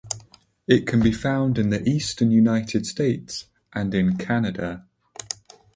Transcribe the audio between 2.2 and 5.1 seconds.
United States and in Canada.